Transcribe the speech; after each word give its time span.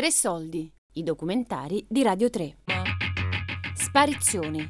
Tre 0.00 0.10
soldi, 0.10 0.72
i 0.94 1.02
documentari 1.02 1.84
di 1.86 2.02
Radio 2.02 2.30
3. 2.30 2.56
Sparizioni 3.74 4.66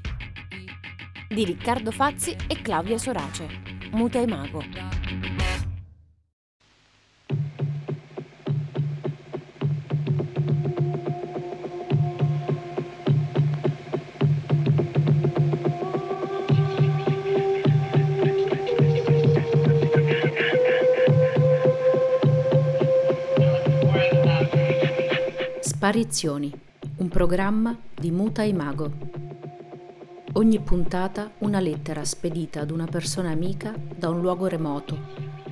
di 1.29 1.45
Riccardo 1.45 1.92
Fazzi 1.92 2.37
e 2.49 2.60
Claudia 2.60 2.99
Sorace. 2.99 3.47
Muta 3.93 4.19
e 4.19 4.26
Mago. 4.26 4.99
Sparizioni, 25.91 26.53
un 26.99 27.09
programma 27.09 27.77
di 27.98 28.12
Muta 28.12 28.45
e 28.45 28.53
Mago. 28.53 28.93
Ogni 30.35 30.61
puntata 30.61 31.33
una 31.39 31.59
lettera 31.59 32.05
spedita 32.05 32.61
ad 32.61 32.71
una 32.71 32.87
persona 32.87 33.31
amica 33.31 33.75
da 33.97 34.09
un 34.09 34.21
luogo 34.21 34.47
remoto, 34.47 34.97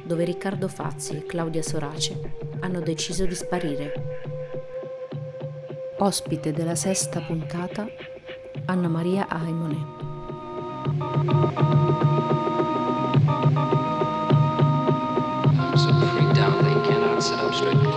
dove 0.05 0.23
Riccardo 0.23 0.69
Fazzi 0.69 1.17
e 1.17 1.27
Claudia 1.27 1.63
Sorace 1.63 2.21
hanno 2.61 2.79
deciso 2.79 3.27
di 3.27 3.35
sparire. 3.35 3.93
Ospite 5.99 6.53
della 6.53 6.77
sesta 6.77 7.21
puntata, 7.21 7.89
Anna 8.67 8.87
Maria 8.87 9.27
Aimone. 9.29 9.97
so 17.21 17.88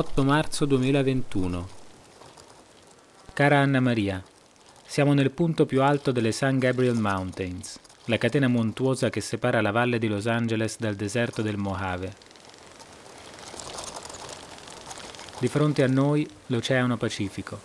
8 0.00 0.24
marzo 0.24 0.64
2021 0.64 1.68
Cara 3.34 3.58
Anna 3.58 3.80
Maria, 3.80 4.24
siamo 4.86 5.12
nel 5.12 5.30
punto 5.30 5.66
più 5.66 5.82
alto 5.82 6.10
delle 6.10 6.32
San 6.32 6.58
Gabriel 6.58 6.94
Mountains, 6.94 7.78
la 8.06 8.16
catena 8.16 8.48
montuosa 8.48 9.10
che 9.10 9.20
separa 9.20 9.60
la 9.60 9.72
valle 9.72 9.98
di 9.98 10.08
Los 10.08 10.26
Angeles 10.26 10.78
dal 10.78 10.94
deserto 10.94 11.42
del 11.42 11.58
Mojave. 11.58 12.14
Di 15.38 15.48
fronte 15.48 15.82
a 15.82 15.86
noi 15.86 16.26
l'Oceano 16.46 16.96
Pacifico. 16.96 17.60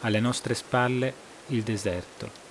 Alle 0.00 0.20
nostre 0.20 0.54
spalle 0.54 1.12
il 1.48 1.62
deserto. 1.62 2.43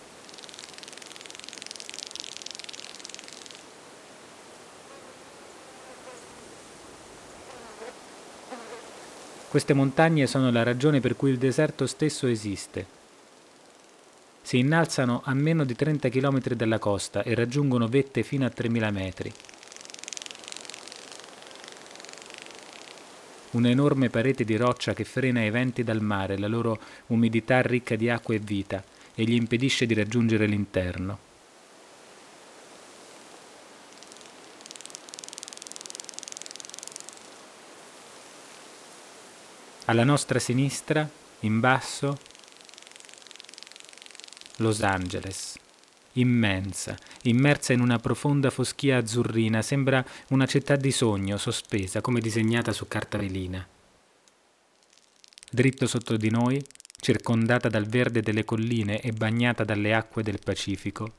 Queste 9.54 9.76
montagne 9.76 10.26
sono 10.26 10.50
la 10.50 10.64
ragione 10.64 11.00
per 11.00 11.16
cui 11.16 11.30
il 11.30 11.38
deserto 11.38 11.86
stesso 11.86 12.26
esiste. 12.26 12.88
Si 14.42 14.58
innalzano 14.58 15.22
a 15.24 15.36
meno 15.36 15.64
di 15.64 15.76
30 15.76 16.10
km 16.10 16.42
dalla 16.56 16.80
costa 16.80 17.22
e 17.22 17.36
raggiungono 17.36 17.88
vette 17.88 18.24
fino 18.24 18.48
a 18.48 18.50
3000 18.50 18.90
metri. 18.90 19.32
Un'enorme 23.52 24.10
parete 24.10 24.44
di 24.44 24.56
roccia 24.56 24.96
che 24.96 25.04
frena 25.04 25.46
i 25.46 25.52
venti 25.52 25.84
dal 25.84 26.02
mare, 26.02 26.40
la 26.40 26.48
loro 26.48 26.80
umidità 27.10 27.62
ricca 27.62 27.96
di 27.96 28.10
acqua 28.10 28.34
e 28.34 28.40
vita, 28.40 28.84
e 29.14 29.24
gli 29.24 29.36
impedisce 29.36 29.86
di 29.86 29.94
raggiungere 29.94 30.48
l'interno. 30.48 31.33
Alla 39.86 40.06
nostra 40.06 40.40
sinistra, 40.40 41.08
in 41.42 41.60
basso, 41.60 42.18
Los 44.58 44.82
Angeles, 44.82 45.58
immensa, 46.14 46.96
immersa 47.24 47.74
in 47.74 47.82
una 47.82 48.00
profonda 48.00 48.50
foschia 48.50 49.00
azzurrina, 49.00 49.62
sembra 49.62 50.04
una 50.30 50.46
città 50.46 50.78
di 50.78 50.92
sogno, 50.92 51.36
sospesa, 51.36 52.00
come 52.00 52.22
disegnata 52.22 52.72
su 52.72 52.88
carta 52.88 53.18
velina. 53.18 53.68
Dritto 55.52 55.86
sotto 55.86 56.16
di 56.16 56.30
noi, 56.30 56.64
circondata 57.02 57.68
dal 57.68 57.86
verde 57.86 58.22
delle 58.22 58.46
colline 58.46 59.02
e 59.02 59.12
bagnata 59.12 59.66
dalle 59.66 59.94
acque 59.94 60.24
del 60.24 60.40
Pacifico, 60.42 61.12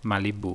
Malibu. 0.00 0.54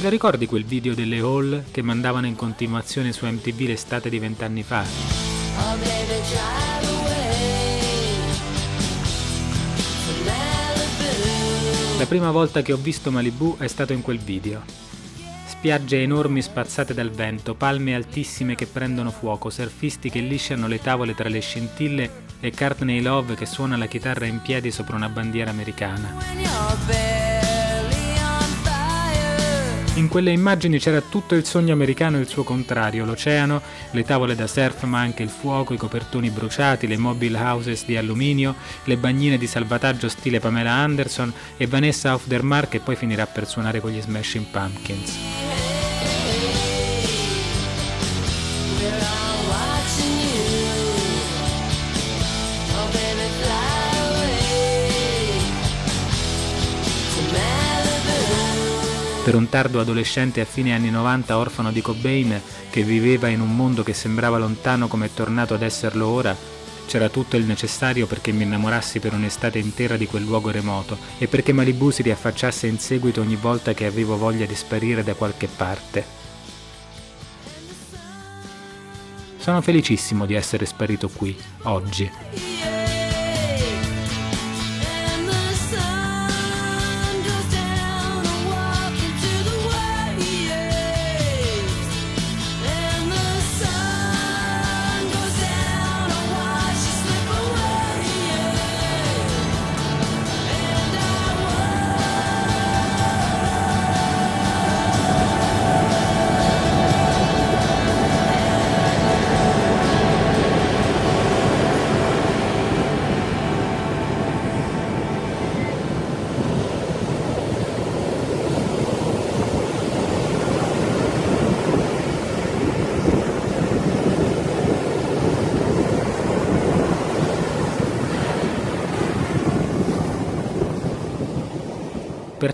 Te 0.00 0.06
lo 0.06 0.12
ricordi 0.12 0.46
quel 0.46 0.64
video 0.64 0.94
delle 0.94 1.18
Hall 1.18 1.64
che 1.70 1.82
mandavano 1.82 2.26
in 2.26 2.34
continuazione 2.34 3.12
su 3.12 3.26
MTV 3.26 3.66
l'estate 3.66 4.08
di 4.08 4.18
vent'anni 4.18 4.62
fa? 4.62 4.82
La 11.98 12.06
prima 12.06 12.30
volta 12.30 12.62
che 12.62 12.72
ho 12.72 12.78
visto 12.78 13.10
Malibu 13.10 13.56
è 13.58 13.66
stato 13.66 13.92
in 13.92 14.00
quel 14.00 14.18
video. 14.20 14.62
Spiagge 15.44 16.00
enormi 16.00 16.40
spazzate 16.40 16.94
dal 16.94 17.10
vento, 17.10 17.54
palme 17.54 17.94
altissime 17.94 18.54
che 18.54 18.64
prendono 18.64 19.10
fuoco, 19.10 19.50
surfisti 19.50 20.08
che 20.08 20.20
lisciano 20.20 20.66
le 20.66 20.80
tavole 20.80 21.14
tra 21.14 21.28
le 21.28 21.40
scintille 21.40 22.10
e 22.40 22.50
Courtney 22.52 23.02
Love 23.02 23.34
che 23.34 23.44
suona 23.44 23.76
la 23.76 23.84
chitarra 23.84 24.24
in 24.24 24.40
piedi 24.40 24.70
sopra 24.70 24.96
una 24.96 25.10
bandiera 25.10 25.50
americana. 25.50 27.19
In 30.00 30.08
quelle 30.08 30.32
immagini 30.32 30.78
c'era 30.78 31.02
tutto 31.02 31.34
il 31.34 31.44
sogno 31.44 31.74
americano 31.74 32.16
e 32.16 32.20
il 32.20 32.26
suo 32.26 32.42
contrario, 32.42 33.04
l'oceano, 33.04 33.60
le 33.90 34.02
tavole 34.02 34.34
da 34.34 34.46
surf 34.46 34.84
ma 34.84 34.98
anche 34.98 35.22
il 35.22 35.28
fuoco, 35.28 35.74
i 35.74 35.76
copertoni 35.76 36.30
bruciati, 36.30 36.86
le 36.86 36.96
mobile 36.96 37.38
houses 37.38 37.84
di 37.84 37.98
alluminio, 37.98 38.54
le 38.84 38.96
bagnine 38.96 39.36
di 39.36 39.46
salvataggio 39.46 40.08
stile 40.08 40.40
Pamela 40.40 40.72
Anderson 40.72 41.30
e 41.58 41.66
Vanessa 41.66 42.12
Auf 42.12 42.26
der 42.28 42.42
Mar 42.42 42.68
che 42.68 42.80
poi 42.80 42.96
finirà 42.96 43.26
per 43.26 43.46
suonare 43.46 43.80
con 43.80 43.90
gli 43.90 44.00
Smashing 44.00 44.46
Pumpkins. 44.46 45.49
Per 59.30 59.38
un 59.38 59.48
tardo 59.48 59.78
adolescente 59.78 60.40
a 60.40 60.44
fine 60.44 60.74
anni 60.74 60.90
90 60.90 61.38
orfano 61.38 61.70
di 61.70 61.80
Cobain 61.80 62.42
che 62.68 62.82
viveva 62.82 63.28
in 63.28 63.40
un 63.40 63.54
mondo 63.54 63.84
che 63.84 63.94
sembrava 63.94 64.38
lontano 64.38 64.88
come 64.88 65.06
è 65.06 65.10
tornato 65.14 65.54
ad 65.54 65.62
esserlo 65.62 66.08
ora, 66.08 66.36
c'era 66.88 67.08
tutto 67.10 67.36
il 67.36 67.44
necessario 67.44 68.08
perché 68.08 68.32
mi 68.32 68.42
innamorassi 68.42 68.98
per 68.98 69.12
un'estate 69.12 69.60
intera 69.60 69.96
di 69.96 70.06
quel 70.06 70.24
luogo 70.24 70.50
remoto 70.50 70.98
e 71.18 71.28
perché 71.28 71.52
Malibu 71.52 71.90
si 71.90 72.02
riaffacciasse 72.02 72.66
in 72.66 72.80
seguito 72.80 73.20
ogni 73.20 73.36
volta 73.36 73.72
che 73.72 73.86
avevo 73.86 74.16
voglia 74.16 74.46
di 74.46 74.56
sparire 74.56 75.04
da 75.04 75.14
qualche 75.14 75.46
parte. 75.46 76.04
Sono 79.36 79.60
felicissimo 79.60 80.26
di 80.26 80.34
essere 80.34 80.66
sparito 80.66 81.08
qui, 81.08 81.38
oggi. 81.62 82.69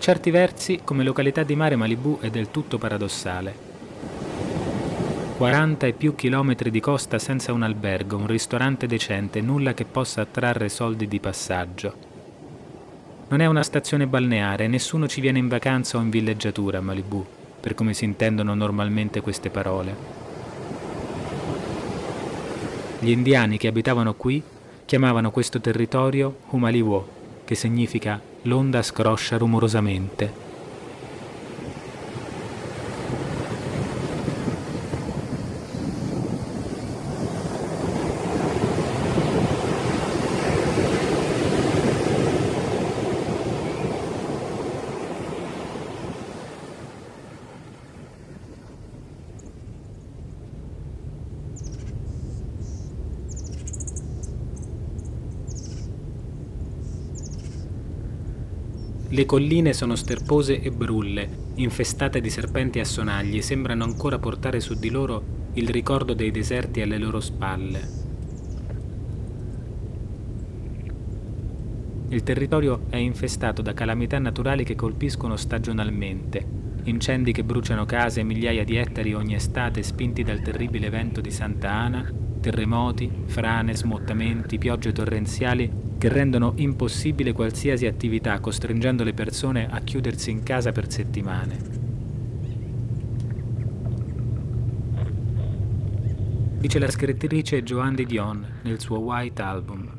Certi 0.07 0.31
versi, 0.31 0.83
come 0.85 1.03
località 1.03 1.43
di 1.43 1.57
mare 1.57 1.75
Malibu 1.75 2.21
è 2.21 2.31
del 2.31 2.53
tutto 2.53 2.79
paradossale. 2.79 3.53
40 5.37 5.85
e 5.85 5.93
più 5.95 6.15
chilometri 6.15 6.71
di 6.71 6.79
costa 6.79 7.19
senza 7.19 7.53
un 7.53 7.65
albergo, 7.65 8.17
un 8.17 8.29
ristorante 8.29 8.87
decente, 8.87 9.41
nulla 9.41 9.75
che 9.75 9.85
possa 9.85 10.21
attrarre 10.21 10.69
soldi 10.69 11.09
di 11.09 11.19
passaggio. 11.19 11.95
Non 13.27 13.41
è 13.41 13.47
una 13.47 13.65
stazione 13.65 14.07
balneare, 14.07 14.69
nessuno 14.69 15.09
ci 15.09 15.21
viene 15.21 15.41
in 15.41 15.49
vacanza 15.49 15.99
o 15.99 16.01
in 16.01 16.11
villeggiatura 16.11 16.79
a 16.79 16.83
Malibu, 16.83 17.27
per 17.59 17.75
come 17.75 17.93
si 17.93 18.05
intendono 18.05 18.55
normalmente 18.55 19.21
queste 19.21 19.51
parole. 19.51 19.97
Gli 23.01 23.11
indiani 23.11 23.59
che 23.59 23.67
abitavano 23.67 24.15
qui 24.15 24.41
chiamavano 24.85 25.33
questo 25.33 25.61
territorio 25.61 26.43
Humaliwo, 26.51 27.09
che 27.45 27.57
significa 27.57 28.26
l'onda 28.47 28.83
scroscia 28.83 29.37
rumorosamente. 29.37 30.46
Le 59.17 59.25
colline 59.25 59.73
sono 59.73 59.95
sterpose 59.95 60.61
e 60.61 60.71
brulle, 60.71 61.27
infestate 61.55 62.21
di 62.21 62.29
serpenti 62.29 62.81
a 62.81 62.85
sonagli, 62.85 63.41
sembrano 63.41 63.83
ancora 63.83 64.19
portare 64.19 64.61
su 64.61 64.75
di 64.75 64.91
loro 64.91 65.49
il 65.55 65.71
ricordo 65.71 66.13
dei 66.13 66.31
deserti 66.31 66.83
alle 66.83 66.99
loro 66.99 67.21
spalle. 67.21 67.81
Il 72.09 72.23
territorio 72.25 72.83
è 72.91 72.99
infestato 72.99 73.63
da 73.63 73.73
calamità 73.73 74.19
naturali 74.19 74.65
che 74.65 74.75
colpiscono 74.75 75.37
stagionalmente, 75.37 76.47
incendi 76.83 77.33
che 77.33 77.43
bruciano 77.43 77.87
case 77.87 78.21
e 78.21 78.25
migliaia 78.25 78.65
di 78.65 78.77
ettari 78.77 79.15
ogni 79.15 79.35
estate 79.35 79.83
spinti 79.83 80.25
dal 80.25 80.43
terribile 80.43 80.91
vento 80.91 81.23
di 81.23 81.31
Santa 81.31 81.73
Ana, 81.73 82.07
terremoti, 82.39 83.11
frane, 83.25 83.75
smottamenti, 83.75 84.59
piogge 84.59 84.93
torrenziali 84.93 85.86
che 85.99 86.09
rendono 86.09 86.53
impossibile 86.57 87.33
qualsiasi 87.33 87.87
attività, 87.87 88.39
costringendo 88.41 89.03
le 89.03 89.15
persone 89.15 89.69
a 89.71 89.81
chiudersi 89.81 90.31
in 90.31 90.43
casa 90.43 90.73
per 90.73 90.91
settimane. 90.91 91.85
Dice 96.59 96.79
la 96.79 96.91
scrittrice 96.91 97.63
Joanne 97.63 98.05
Dion 98.05 98.47
nel 98.63 98.81
suo 98.81 98.99
White 98.99 99.43
Album. 99.43 99.95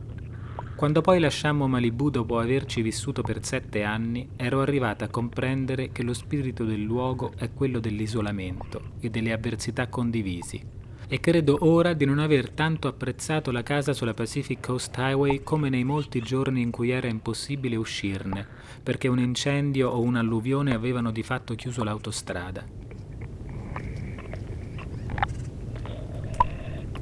Quando 0.76 1.02
poi 1.02 1.20
lasciammo 1.20 1.68
Malibu 1.68 2.10
dopo 2.10 2.38
averci 2.38 2.82
vissuto 2.82 3.24
per 3.24 3.44
sette 3.44 3.84
anni, 3.84 4.30
ero 4.36 4.62
arrivata 4.62 5.06
a 5.06 5.10
comprendere 5.10 5.92
che 5.92 6.04
lo 6.04 6.14
spirito 6.14 6.66
del 6.66 6.82
luogo 6.82 7.32
è 7.36 7.52
quello 7.52 7.80
dell'isolamento 7.80 8.92
e 9.00 9.10
delle 9.10 9.32
avversità 9.32 9.88
condivisi 9.88 10.77
e 11.10 11.20
credo 11.22 11.58
ora 11.62 11.94
di 11.94 12.06
non 12.06 12.20
aver 12.20 12.50
tanto 12.50 12.88
apprezzato 12.88 13.52
la 13.52 13.64
casa 13.64 13.94
sulla 13.94 14.14
Pacific 14.14 14.66
Coast 14.66 14.94
Highway 14.98 15.42
come 15.42 15.70
nei 15.70 15.86
molti 15.86 16.22
giorni 16.22 16.62
in 16.62 16.70
cui 16.70 16.90
era 16.90 17.08
impossibile 17.08 17.78
uscirne, 17.78 18.46
perché 18.84 19.08
un 19.08 19.20
incendio 19.20 19.90
o 19.90 20.02
un'alluvione 20.02 20.74
avevano 20.74 21.12
di 21.12 21.24
fatto 21.24 21.56
chiuso 21.56 21.84
l'autostrada. 21.84 22.66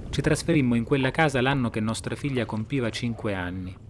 Ci 0.10 0.22
trasferimmo 0.22 0.76
in 0.76 0.84
quella 0.84 1.12
casa 1.12 1.42
l'anno 1.42 1.70
che 1.70 1.80
nostra 1.80 2.16
figlia 2.16 2.46
compiva 2.46 2.90
5 2.90 3.34
anni. 3.34 3.85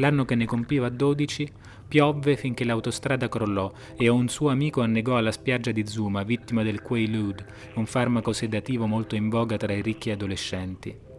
L'anno 0.00 0.24
che 0.24 0.34
ne 0.34 0.46
compiva 0.46 0.88
12 0.88 1.52
piovve 1.86 2.36
finché 2.36 2.64
l'autostrada 2.64 3.28
crollò 3.28 3.70
e 3.98 4.08
un 4.08 4.28
suo 4.28 4.48
amico 4.48 4.80
annegò 4.80 5.18
alla 5.18 5.30
spiaggia 5.30 5.72
di 5.72 5.86
Zuma, 5.86 6.22
vittima 6.22 6.62
del 6.62 6.80
Quaalude, 6.80 7.44
un 7.74 7.84
farmaco 7.84 8.32
sedativo 8.32 8.86
molto 8.86 9.14
in 9.14 9.28
voga 9.28 9.58
tra 9.58 9.74
i 9.74 9.82
ricchi 9.82 10.10
adolescenti. 10.10 11.09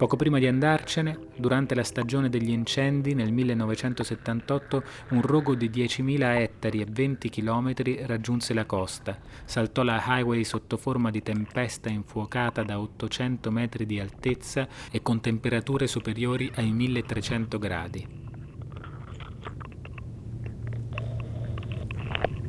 Poco 0.00 0.16
prima 0.16 0.38
di 0.38 0.46
andarcene, 0.46 1.26
durante 1.36 1.74
la 1.74 1.84
stagione 1.84 2.30
degli 2.30 2.52
incendi 2.52 3.12
nel 3.12 3.30
1978, 3.32 4.82
un 5.10 5.20
rogo 5.20 5.54
di 5.54 5.68
10.000 5.68 6.38
ettari 6.38 6.80
e 6.80 6.86
20 6.88 7.28
km 7.28 7.74
raggiunse 8.06 8.54
la 8.54 8.64
costa, 8.64 9.18
saltò 9.44 9.82
la 9.82 10.02
highway 10.02 10.42
sotto 10.42 10.78
forma 10.78 11.10
di 11.10 11.22
tempesta 11.22 11.90
infuocata 11.90 12.62
da 12.62 12.80
800 12.80 13.50
metri 13.50 13.84
di 13.84 14.00
altezza 14.00 14.66
e 14.90 15.02
con 15.02 15.20
temperature 15.20 15.86
superiori 15.86 16.50
ai 16.54 16.72
1300 16.72 17.58
gradi. 17.58 18.29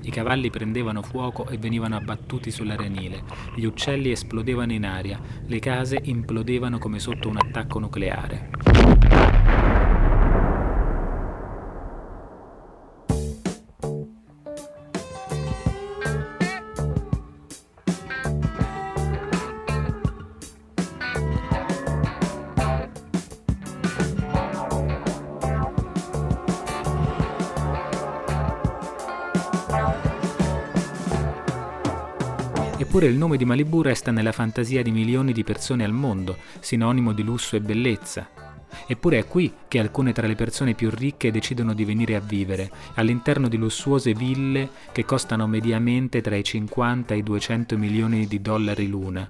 I 0.04 0.10
cavalli 0.10 0.50
prendevano 0.50 1.02
fuoco 1.02 1.48
e 1.48 1.58
venivano 1.58 1.96
abbattuti 1.96 2.50
sull'arenile, 2.50 3.24
gli 3.56 3.66
uccelli 3.66 4.12
esplodevano 4.12 4.74
in 4.74 4.86
aria, 4.86 5.20
le 5.46 5.60
case 5.60 6.00
implodevano 6.02 6.80
come 6.80 7.00
sotto 7.00 7.30
un 7.30 7.38
attacco 7.38 7.80
nucleare. 7.80 9.31
Eppure 32.92 33.08
il 33.08 33.16
nome 33.16 33.38
di 33.38 33.46
Malibu 33.46 33.82
resta 33.82 34.12
nella 34.12 34.34
fantasia 34.34 34.82
di 34.82 34.92
milioni 34.92 35.32
di 35.32 35.46
persone 35.46 35.86
al 35.86 35.94
mondo, 35.94 36.36
sinonimo 36.60 37.14
di 37.14 37.24
lusso 37.24 37.56
e 37.56 37.62
bellezza. 37.62 38.28
Eppure 38.86 39.20
è 39.20 39.28
qui 39.28 39.54
che 39.70 39.80
alcune 39.80 40.12
tra 40.12 40.28
le 40.28 40.36
persone 40.36 40.74
più 40.74 40.90
ricche 40.90 41.32
decidono 41.32 41.74
di 41.74 41.86
venire 41.86 42.16
a 42.16 42.20
vivere, 42.20 42.70
all'interno 42.96 43.48
di 43.48 43.56
lussuose 43.56 44.14
ville 44.14 44.72
che 44.92 45.06
costano 45.06 45.48
mediamente 45.48 46.20
tra 46.20 46.36
i 46.36 46.44
50 46.44 47.14
e 47.14 47.20
i 47.20 47.24
200 47.24 47.78
milioni 47.78 48.28
di 48.28 48.42
dollari 48.42 48.90
l'una. 48.90 49.26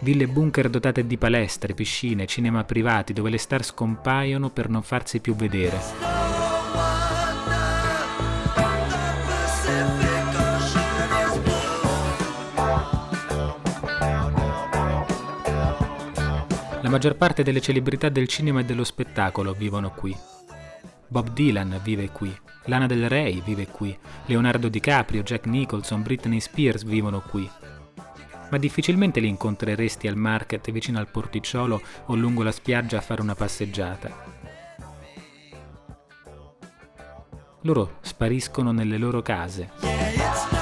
Ville 0.00 0.26
bunker 0.26 0.68
dotate 0.68 1.06
di 1.06 1.16
palestre, 1.16 1.74
piscine, 1.74 2.26
cinema 2.26 2.64
privati 2.64 3.12
dove 3.12 3.30
le 3.30 3.38
star 3.38 3.62
scompaiono 3.62 4.50
per 4.50 4.68
non 4.68 4.82
farsi 4.82 5.20
più 5.20 5.36
vedere. 5.36 7.17
La 16.80 16.90
maggior 16.90 17.16
parte 17.16 17.42
delle 17.42 17.60
celebrità 17.60 18.08
del 18.08 18.28
cinema 18.28 18.60
e 18.60 18.64
dello 18.64 18.84
spettacolo 18.84 19.52
vivono 19.52 19.90
qui. 19.90 20.16
Bob 21.08 21.32
Dylan 21.32 21.80
vive 21.82 22.10
qui, 22.10 22.34
Lana 22.64 22.86
Del 22.86 23.08
Rey 23.08 23.42
vive 23.42 23.66
qui, 23.66 23.96
Leonardo 24.26 24.68
DiCaprio, 24.68 25.22
Jack 25.22 25.46
Nicholson, 25.46 26.02
Britney 26.02 26.38
Spears 26.38 26.84
vivono 26.84 27.20
qui. 27.20 27.50
Ma 28.50 28.58
difficilmente 28.58 29.18
li 29.18 29.28
incontreresti 29.28 30.06
al 30.06 30.16
market 30.16 30.70
vicino 30.70 30.98
al 30.98 31.10
porticciolo 31.10 31.82
o 32.06 32.14
lungo 32.14 32.44
la 32.44 32.52
spiaggia 32.52 32.98
a 32.98 33.02
fare 33.02 33.22
una 33.22 33.34
passeggiata. 33.34 34.36
Loro 37.62 37.98
spariscono 38.02 38.70
nelle 38.70 38.98
loro 38.98 39.20
case. 39.20 40.57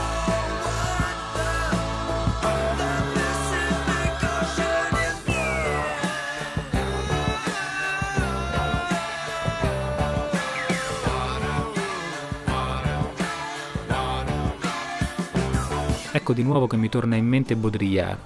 Ecco 16.16 16.32
di 16.32 16.42
nuovo 16.42 16.66
che 16.66 16.78
mi 16.78 16.88
torna 16.88 17.14
in 17.16 17.26
mente 17.26 17.54
Baudrillard. 17.56 18.18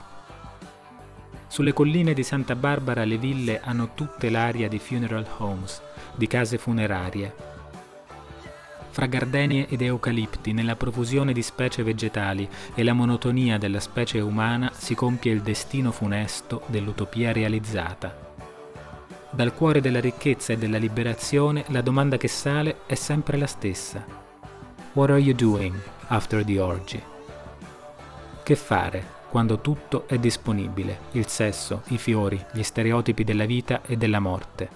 Sulle 1.49 1.73
colline 1.73 2.15
di 2.15 2.23
Santa 2.23 2.55
Barbara 2.55 3.05
le 3.05 3.19
ville 3.19 3.61
hanno 3.61 3.95
tutte 3.95 4.31
l'aria 4.31 4.69
di 4.69 4.79
funeral 4.79 5.27
homes, 5.39 5.83
di 6.15 6.29
case 6.29 6.57
funerarie. 6.57 7.35
Fra 8.91 9.07
gardenie 9.07 9.67
ed 9.69 9.83
eucalipti, 9.83 10.53
nella 10.53 10.77
profusione 10.77 11.33
di 11.33 11.43
specie 11.43 11.83
vegetali 11.83 12.49
e 12.77 12.85
la 12.85 12.93
monotonia 12.93 13.59
della 13.59 13.81
specie 13.81 14.21
umana, 14.21 14.71
si 14.73 14.95
compie 14.95 15.33
il 15.33 15.43
destino 15.43 15.91
funesto 15.91 16.63
dell'utopia 16.67 17.33
realizzata. 17.33 18.17
Dal 19.31 19.53
cuore 19.53 19.81
della 19.81 20.01
ricchezza 20.01 20.53
e 20.53 20.59
della 20.59 20.79
liberazione 20.79 21.65
la 21.71 21.81
domanda 21.81 22.17
che 22.17 22.29
sale 22.29 22.83
è 22.87 22.95
sempre 22.95 23.37
la 23.37 23.49
stessa. 23.49 24.07
What 24.93 25.11
are 25.11 25.19
you 25.19 25.35
doing 25.35 25.75
after 26.07 26.45
the 26.45 26.61
orgy? 26.61 27.03
Che 28.43 28.57
fare 28.57 29.19
quando 29.29 29.61
tutto 29.61 30.09
è 30.09 30.19
disponibile, 30.19 30.99
il 31.13 31.27
sesso, 31.27 31.83
i 31.89 31.99
fiori, 31.99 32.45
gli 32.53 32.63
stereotipi 32.63 33.23
della 33.23 33.45
vita 33.45 33.83
e 33.83 33.97
della 33.97 34.19
morte? 34.19 34.69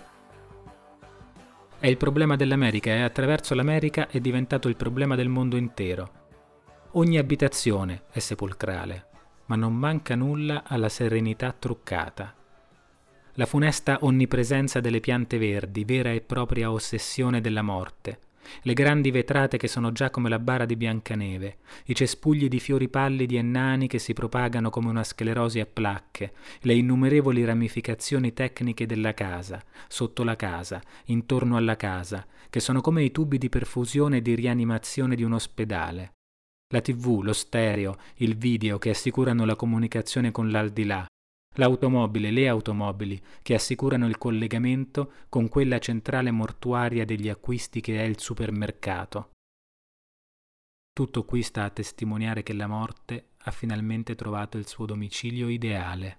È 1.79 1.87
il 1.89 1.97
problema 1.97 2.37
dell'America 2.37 2.93
e 2.93 3.03
attraverso 3.03 3.55
l'America 3.55 4.09
è 4.09 4.21
diventato 4.21 4.69
il 4.69 4.77
problema 4.77 5.17
del 5.17 5.29
mondo 5.29 5.57
intero. 5.57 6.23
Ogni 6.93 7.19
abitazione 7.19 8.03
è 8.11 8.21
sepolcrale, 8.21 9.07
ma 9.47 9.57
non 9.57 9.75
manca 9.75 10.15
nulla 10.15 10.63
alla 10.65 10.89
serenità 10.89 11.53
truccata. 11.53 12.33
La 13.35 13.47
funesta 13.47 13.99
onnipresenza 14.03 14.79
delle 14.79 15.01
piante 15.01 15.37
verdi, 15.39 15.85
vera 15.85 16.13
e 16.13 16.21
propria 16.21 16.71
ossessione 16.71 17.41
della 17.41 17.63
morte, 17.63 18.19
le 18.63 18.73
grandi 18.73 19.11
vetrate 19.11 19.57
che 19.57 19.69
sono 19.69 19.93
già 19.93 20.11
come 20.11 20.29
la 20.29 20.39
bara 20.39 20.65
di 20.65 20.77
Biancaneve, 20.77 21.59
i 21.87 21.95
cespugli 21.95 22.49
di 22.49 22.61
fiori 22.61 22.89
pallidi 22.89 23.37
e 23.37 23.43
nani 23.43 23.87
che 23.87 23.99
si 23.99 24.13
propagano 24.13 24.71
come 24.71 24.89
una 24.89 25.05
sclerosi 25.05 25.61
a 25.61 25.67
placche, 25.67 26.33
le 26.61 26.75
innumerevoli 26.75 27.45
ramificazioni 27.45 28.33
tecniche 28.33 28.87
della 28.87 29.15
casa, 29.15 29.63
sotto 29.89 30.25
la 30.25 30.37
casa, 30.37 30.81
intorno 31.07 31.57
alla 31.57 31.77
casa, 31.77 32.27
che 32.51 32.61
sono 32.61 32.81
come 32.81 33.03
i 33.03 33.11
tubi 33.11 33.39
di 33.39 33.49
perfusione 33.49 34.19
e 34.19 34.23
di 34.23 34.35
rianimazione 34.35 35.17
di 35.17 35.23
un 35.23 35.33
ospedale. 35.33 36.13
La 36.73 36.81
tv, 36.81 37.21
lo 37.23 37.33
stereo, 37.33 37.97
il 38.17 38.37
video 38.37 38.79
che 38.79 38.91
assicurano 38.91 39.45
la 39.45 39.55
comunicazione 39.55 40.31
con 40.31 40.51
l'aldilà, 40.51 41.07
l'automobile, 41.55 42.31
le 42.31 42.49
automobili 42.49 43.21
che 43.43 43.55
assicurano 43.55 44.07
il 44.07 44.19
collegamento 44.19 45.13
con 45.29 45.49
quella 45.49 45.79
centrale 45.79 46.31
mortuaria 46.31 47.05
degli 47.05 47.29
acquisti 47.29 47.81
che 47.81 47.99
è 47.99 48.05
il 48.05 48.19
supermercato. 48.19 49.31
Tutto 50.93 51.25
qui 51.25 51.43
sta 51.43 51.65
a 51.65 51.71
testimoniare 51.71 52.43
che 52.43 52.53
la 52.53 52.69
morte 52.69 53.31
ha 53.39 53.51
finalmente 53.51 54.15
trovato 54.15 54.59
il 54.59 54.67
suo 54.67 54.87
domicilio 54.87 55.49
ideale. 55.49 56.19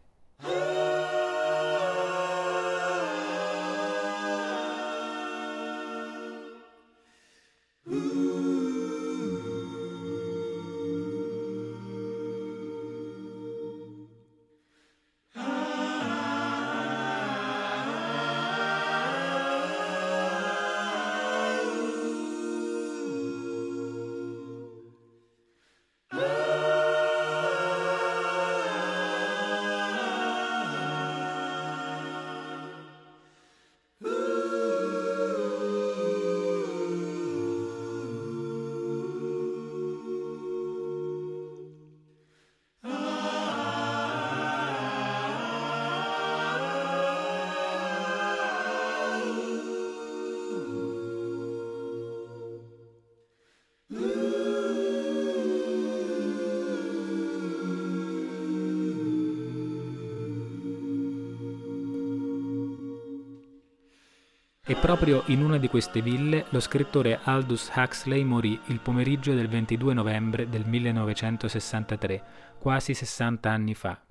E 64.67 64.75
proprio 64.75 65.21
in 65.27 65.43
una 65.43 65.57
di 65.57 65.67
queste 65.67 66.01
ville 66.01 66.45
lo 66.49 66.59
scrittore 66.59 67.19
Aldous 67.21 67.71
Huxley 67.75 68.23
morì 68.23 68.59
il 68.65 68.79
pomeriggio 68.79 69.35
del 69.35 69.47
22 69.47 69.93
novembre 69.93 70.49
del 70.49 70.65
1963, 70.65 72.23
quasi 72.57 72.95
60 72.95 73.47
anni 73.47 73.75
fa. 73.75 74.01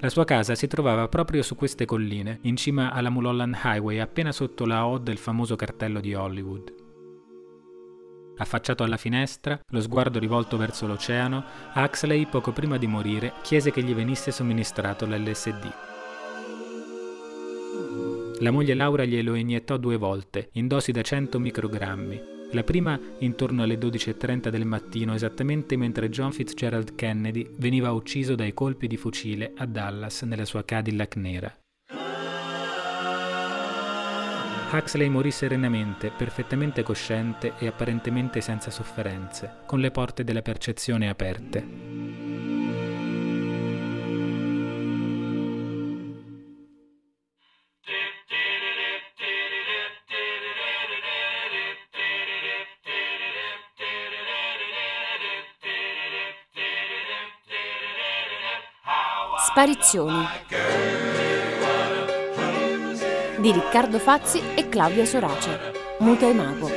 La 0.00 0.08
sua 0.08 0.24
casa 0.24 0.56
si 0.56 0.66
trovava 0.66 1.06
proprio 1.06 1.42
su 1.42 1.54
queste 1.54 1.84
colline, 1.84 2.40
in 2.42 2.56
cima 2.56 2.90
alla 2.90 3.10
Mulholland 3.10 3.56
Highway, 3.62 3.98
appena 4.00 4.32
sotto 4.32 4.66
la 4.66 4.84
O 4.86 4.98
del 4.98 5.18
famoso 5.18 5.54
cartello 5.54 6.00
di 6.00 6.14
Hollywood. 6.14 6.74
Affacciato 8.38 8.82
alla 8.82 8.96
finestra, 8.96 9.60
lo 9.68 9.80
sguardo 9.80 10.18
rivolto 10.18 10.56
verso 10.56 10.88
l'oceano, 10.88 11.44
Huxley, 11.76 12.26
poco 12.26 12.50
prima 12.50 12.76
di 12.76 12.88
morire, 12.88 13.34
chiese 13.42 13.70
che 13.70 13.84
gli 13.84 13.94
venisse 13.94 14.32
somministrato 14.32 15.06
l'LSD. 15.06 15.97
La 18.40 18.52
moglie 18.52 18.74
Laura 18.74 19.04
glielo 19.04 19.34
iniettò 19.34 19.76
due 19.78 19.96
volte, 19.96 20.50
in 20.52 20.68
dosi 20.68 20.92
da 20.92 21.02
100 21.02 21.40
microgrammi. 21.40 22.20
La 22.52 22.62
prima 22.62 22.98
intorno 23.18 23.64
alle 23.64 23.76
12.30 23.76 24.48
del 24.48 24.64
mattino, 24.64 25.12
esattamente 25.12 25.76
mentre 25.76 26.08
John 26.08 26.30
Fitzgerald 26.32 26.94
Kennedy 26.94 27.50
veniva 27.56 27.90
ucciso 27.90 28.36
dai 28.36 28.54
colpi 28.54 28.86
di 28.86 28.96
fucile 28.96 29.52
a 29.56 29.66
Dallas 29.66 30.22
nella 30.22 30.44
sua 30.44 30.64
Cadillac 30.64 31.16
nera. 31.16 31.52
Huxley 34.70 35.08
morì 35.08 35.32
serenamente, 35.32 36.12
perfettamente 36.16 36.84
cosciente 36.84 37.54
e 37.58 37.66
apparentemente 37.66 38.40
senza 38.40 38.70
sofferenze, 38.70 39.62
con 39.66 39.80
le 39.80 39.90
porte 39.90 40.22
della 40.22 40.42
percezione 40.42 41.08
aperte. 41.08 41.87
Sparizioni 59.58 60.24
di 63.38 63.50
Riccardo 63.50 63.98
Fazzi 63.98 64.40
e 64.54 64.68
Claudia 64.68 65.04
Sorace. 65.04 65.72
Muta 65.98 66.28
e 66.28 66.32
Mago. 66.32 66.70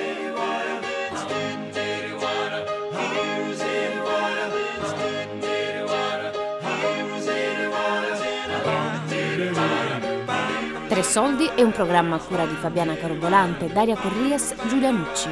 Tre 10.88 11.04
soldi 11.04 11.52
è 11.54 11.62
un 11.62 11.72
programma 11.72 12.16
a 12.16 12.20
cura 12.20 12.48
di 12.48 12.56
Fabiana 12.56 12.96
Carobolante, 12.96 13.72
Daria 13.72 13.96
Corrias, 13.96 14.56
Giulia 14.68 14.90
Nucci. 14.90 15.30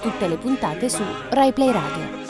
Tutte 0.00 0.28
le 0.28 0.36
puntate 0.36 0.88
su 0.88 1.02
Rai 1.30 1.52
Play 1.52 1.72
Radio. 1.72 2.25